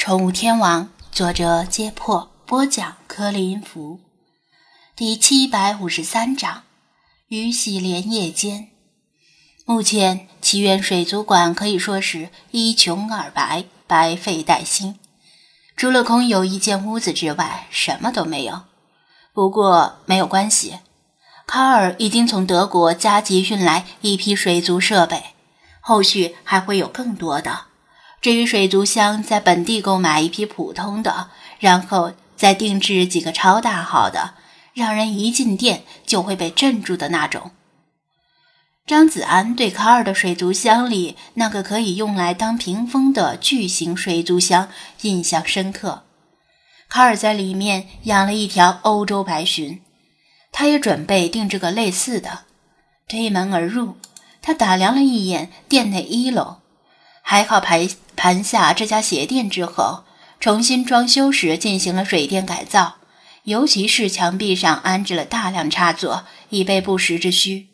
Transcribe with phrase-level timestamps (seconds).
[0.00, 4.00] 宠物天王，作者：揭破，播讲：柯林福，
[4.96, 6.62] 第七百五十三章：
[7.28, 8.68] 鱼喜莲叶间。
[9.66, 14.98] 目前，奇缘水族馆可以说是一穷二白，白费待兴。
[15.76, 18.62] 除了空有一间屋子之外，什么都没有。
[19.34, 20.78] 不过没有关系，
[21.46, 25.22] 卡尔已经从德国加急运来一批水族设备，
[25.82, 27.66] 后续还会有更多的。
[28.20, 34.34] 至于水族箱，在本地购买一批普通的，然后再定制几个超大号的，
[34.74, 37.52] 让人一进店就会被镇住的那种。
[38.86, 44.68] 张子安对卡尔的水族箱里那个可以用来当屏风的巨型水族箱
[45.02, 46.02] 印象深刻。
[46.88, 49.78] 卡尔在里面养了一条欧洲白鲟，
[50.52, 52.40] 他也准备定制个类似的。
[53.08, 53.96] 推门而入，
[54.42, 56.56] 他打量了一眼店内一楼。
[57.22, 57.88] 还好排
[58.22, 60.04] 盘下这家鞋店之后，
[60.38, 62.96] 重新装修时进行了水电改造，
[63.44, 67.68] 尤其是墙壁上安置了大量插座，以备不时之需。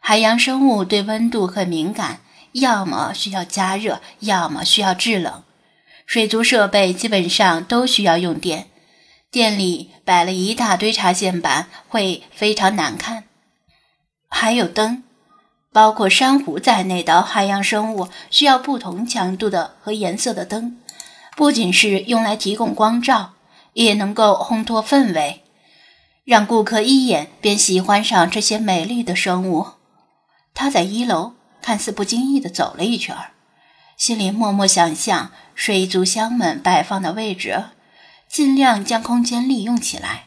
[0.00, 5.44] 海洋生物对温度很敏感，要么需要加热，要么需要制冷。
[6.06, 8.66] 水族设备基本上都需要用电，
[9.30, 13.22] 店里摆了一大堆插线板，会非常难看。
[14.28, 15.04] 还有灯。
[15.72, 20.78] 包括珊瑚在内的海洋生物需要不同强度的和颜色的灯，
[21.36, 23.34] 不仅是用来提供光照，
[23.74, 25.42] 也能够烘托氛围，
[26.24, 29.68] 让顾客一眼便喜欢上这些美丽的生物。
[30.54, 33.16] 他在一楼看似不经意地走了一圈，
[33.96, 37.64] 心里默默想象水族箱们摆放的位置，
[38.28, 40.24] 尽量将空间利用起来。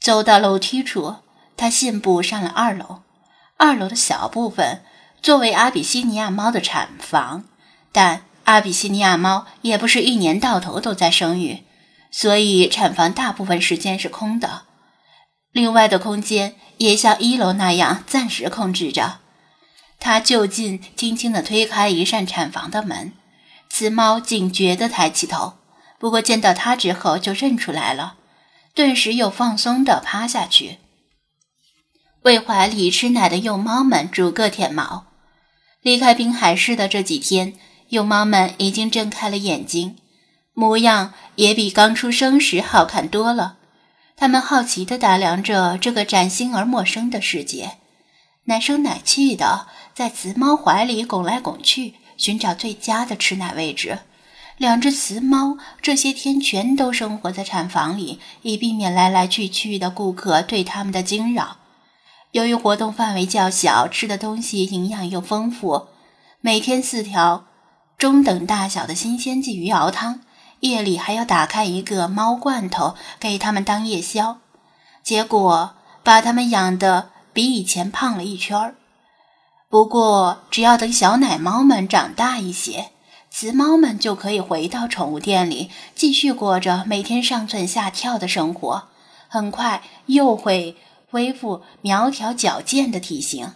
[0.00, 1.16] 走到楼梯处，
[1.56, 3.02] 他信步上了二楼。
[3.58, 4.82] 二楼的小部分
[5.22, 7.44] 作为阿比西尼亚猫的产房，
[7.92, 11.62] 但阿比西尼亚猫也不是一年到头都在生育，
[12.10, 14.62] 所以产房大部分时间是空的。
[15.52, 19.18] 另外的空间也像一楼那样暂时控制着。
[20.00, 23.12] 他就近轻轻地推开一扇产房的门，
[23.68, 25.54] 雌猫警觉地抬起头，
[26.00, 28.16] 不过见到他之后就认出来了，
[28.74, 30.78] 顿时又放松地趴下去。
[32.22, 35.06] 为怀里吃奶的幼猫们逐个舔毛。
[35.82, 37.54] 离开滨海市的这几天，
[37.88, 39.96] 幼猫们已经睁开了眼睛，
[40.54, 43.56] 模样也比刚出生时好看多了。
[44.16, 47.78] 它们好奇地打量着这个崭新而陌生的世界，
[48.44, 53.98] 奶声奶气地在雌猫怀里拱来拱去，寻找最佳的吃奶位置。
[54.58, 61.56] 两只雌猫这些天全都生活在产房里，以避免来来去去的顾客对它们的惊扰。
[62.32, 65.88] 由于活动范围较小，吃的东西营养又丰富，
[66.40, 67.44] 每天四条
[67.98, 70.20] 中等大小的新鲜鲫鱼熬汤，
[70.60, 74.38] 夜里还要打开一个猫罐头给它们当夜宵，
[75.02, 78.76] 结果把它们养得比以前胖了一圈儿。
[79.68, 82.92] 不过，只要等小奶猫们长大一些，
[83.30, 88.84] 雌猫们就可以回到宠物店里，继续过着每天上蹿下跳的生活，
[89.28, 90.78] 很快又会。
[91.12, 93.52] 恢复苗条矫健的体型，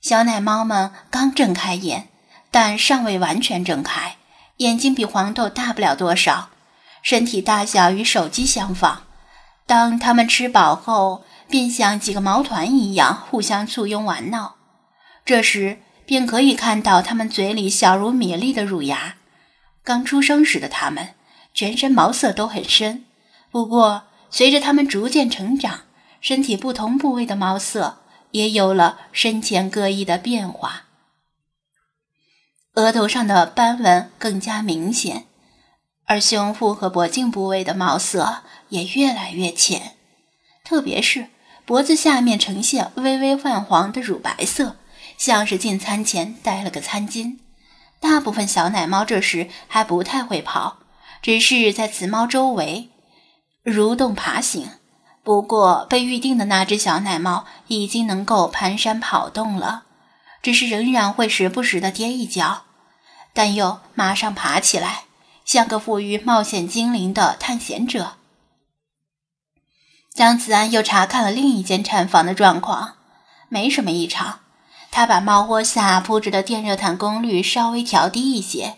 [0.00, 2.08] 小奶猫们刚睁开眼，
[2.50, 4.16] 但尚未完全睁开，
[4.56, 6.48] 眼睛比黄豆大不了多少，
[7.00, 9.04] 身体大小与手机相仿。
[9.66, 14.56] 当它们吃饱后，便像几个毛团一样互相簇拥玩闹。
[15.24, 19.14] 这时便可以看到它们嘴里小如米粒的乳牙。
[19.84, 21.14] 刚出生时的它们，
[21.54, 23.04] 全身毛色都很深，
[23.52, 25.82] 不过随着它们逐渐成长，
[26.24, 27.98] 身体不同部位的毛色
[28.30, 30.84] 也有了深浅各异的变化，
[32.76, 35.26] 额头上的斑纹更加明显，
[36.06, 39.96] 而胸腹和脖颈部位的毛色也越来越浅，
[40.64, 41.26] 特别是
[41.66, 44.76] 脖子下面呈现微微泛黄的乳白色，
[45.18, 47.36] 像是进餐前带了个餐巾。
[48.00, 50.78] 大部分小奶猫这时还不太会跑，
[51.20, 52.88] 只是在雌猫周围
[53.62, 54.70] 蠕动爬行。
[55.24, 59.84] 不过，被预定的那只小奶猫已经能够蹒跚跑动了，
[60.42, 62.64] 只是仍然会时不时的跌一跤，
[63.32, 65.04] 但又马上爬起来，
[65.46, 68.12] 像个富于冒险精灵的探险者。
[70.14, 72.96] 张子安又查看了另一间产房的状况，
[73.48, 74.40] 没什么异常。
[74.90, 78.76] 他把猫窝下铺着的电热毯功率稍微调低一些。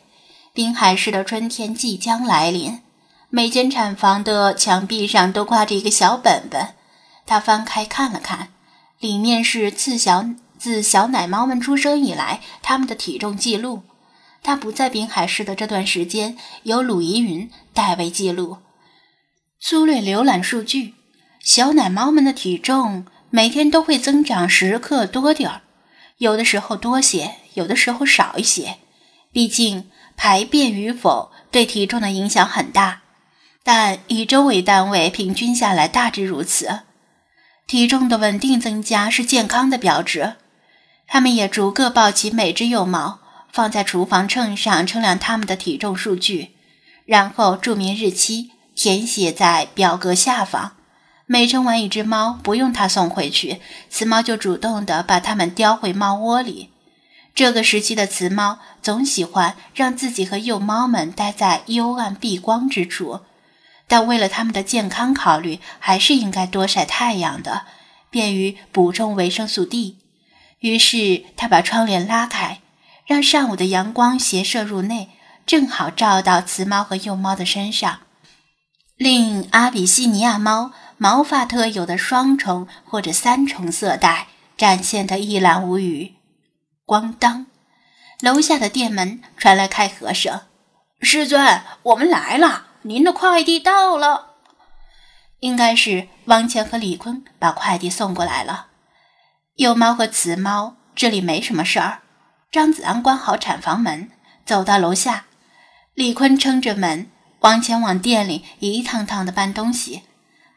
[0.54, 2.81] 滨海市的春天即将来临。
[3.28, 6.75] 每间产房的墙壁上都挂着一个小本本，
[7.26, 8.49] 他翻开看了看，
[9.00, 10.25] 里面是自小
[10.58, 13.82] 自小奶猫们出生以来它们的体重记录。
[14.43, 18.58] 他不在滨海市的这段时间，由鲁怡云代为记录。
[19.61, 20.94] 粗略浏览数据，
[21.40, 25.62] 小奶猫们的体重每天都会增长十克多点儿，
[26.19, 28.76] 有的时候多些，有的时候少一些。
[29.32, 33.02] 毕竟排便与否对体重的影响很大，
[33.66, 36.82] 但以周为单位，平均下来大致如此。
[37.66, 40.34] 体重的稳定增加是健康的标志。
[41.08, 43.18] 他们也逐个抱起每只幼猫。
[43.52, 46.50] 放在厨房秤上称量它们的体重数据，
[47.06, 50.76] 然后注明日期，填写在表格下方。
[51.24, 56.69] 每称完一只猫，不用他送回去，雌猫就主动地把它们叼回猫窝里。
[57.34, 63.20] 这个时期的雌猫总喜欢让自己和幼猫们待在幽暗避光之处，
[63.88, 67.66] 但为了它们的健康考虑，还是应该多晒太阳的，
[68.10, 69.98] 便于补充维生素 D。
[70.60, 72.60] 于是他把窗帘拉开。
[73.06, 75.10] 让上午的阳光斜射入内，
[75.46, 78.00] 正好照到雌猫和幼猫的身上，
[78.96, 86.14] 令阿比西尼亚猫毛发特有的双重或者三重色带展现得一览无余。
[86.84, 87.46] 咣当，
[88.20, 90.40] 楼下的店门传来开合声
[91.00, 94.34] ：“师尊，我们来了，您的快递到了。”
[95.40, 98.68] 应该是王乾和李坤把快递送过来了。
[99.56, 102.02] 幼猫和雌猫这里没什么事儿。
[102.50, 104.10] 张子安关好产房门，
[104.46, 105.26] 走到楼下。
[105.94, 107.10] 李坤撑着门，
[107.40, 110.02] 往前往店里一趟趟的搬东西。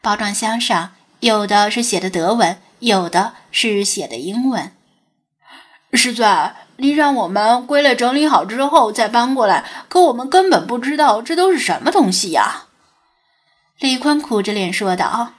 [0.00, 4.72] 包装箱上有的是写的德文，有的是写的英文。
[5.92, 12.66] 师尊，您让我们归类整理好之后再搬过来，可我们根本不知道这都是什么东西呀！
[13.78, 15.32] 李坤苦着脸说道。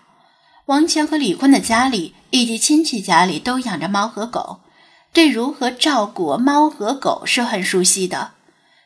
[0.66, 4.62] 王强和李坤的家里以及亲戚家里都养着猫和狗。
[5.14, 8.32] 对如何照顾猫和狗是很熟悉的，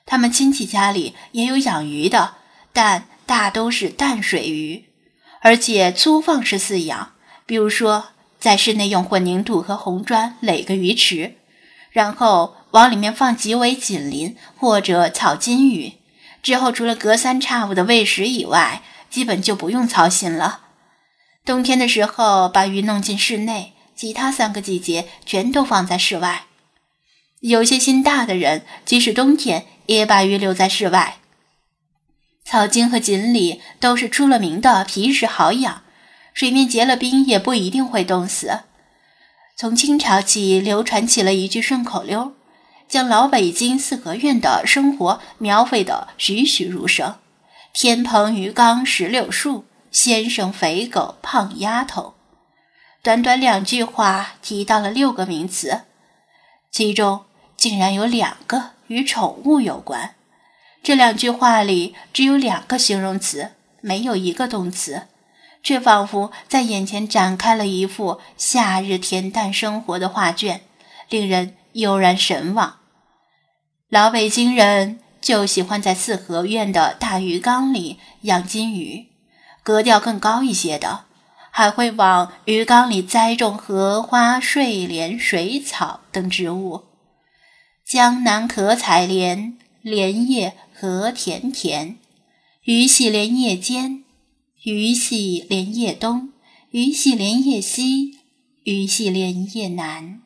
[0.05, 2.35] 他们亲戚家里也有养鱼的，
[2.73, 4.85] 但大都是淡水鱼，
[5.41, 7.11] 而且粗放式饲养。
[7.45, 8.05] 比如说，
[8.39, 11.35] 在室内用混凝土和红砖垒个鱼池，
[11.95, 15.93] 然后往里面放几尾锦鳞或者草金鱼，
[16.43, 20.59] 之后除了隔三差五的喂食以外，基本就不用操心了。
[21.45, 23.71] 冬天的时候，把鱼弄进室内。
[23.95, 26.47] 其他三个季节全都放在室外。
[27.39, 31.19] 有些心大的人，即使冬天也把鱼留在室外。
[32.43, 35.83] 草金和锦鲤都是出了名的皮实好养，
[36.33, 38.63] 水面结了冰也不一定会冻死。
[39.57, 42.33] 从清朝起流传起了一句顺口溜，
[42.89, 47.15] 将老北京四合院的生活描绘得栩栩如生：
[47.71, 52.15] 天棚鱼缸石榴树，先生肥狗胖丫头。
[53.01, 55.83] 短短两句话提到了六个名词，
[56.69, 57.23] 其中
[57.55, 60.15] 竟然有两个与宠物有关。
[60.83, 65.03] 这两句话里只有两个形容词，没有一个动词，
[65.65, 70.61] 却仿佛在眼前展开了一幅夏日恬淡生活的画卷，
[71.09, 72.77] 令人悠然神往。
[73.89, 79.07] 老北京人就喜欢在四合院的大鱼缸里养金鱼，
[79.63, 81.05] 格调更高一些的。
[81.49, 86.83] 还会往鱼缸里栽种荷花、睡莲、水草等植物。
[87.85, 91.97] 江南可采莲，莲叶何田田。
[92.63, 94.03] 鱼戏莲叶间，
[94.65, 96.29] 鱼戏莲叶东，
[96.71, 98.17] 鱼戏莲叶西，
[98.63, 100.21] 鱼戏莲叶南，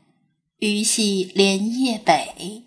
[0.60, 2.64] 鱼戏莲叶北。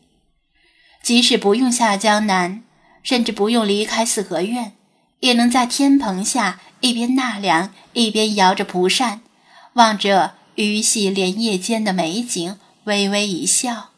[1.02, 2.62] 即使不用下江南，
[3.02, 4.74] 甚至不用离开四合院，
[5.20, 6.60] 也能在天棚下。
[6.82, 9.22] 一边纳凉，一边摇着蒲扇，
[9.72, 13.91] 望着鱼戏莲叶间的美景，微微一笑。